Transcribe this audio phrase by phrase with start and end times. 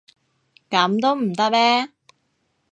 [0.71, 1.89] 噉都唔得咩？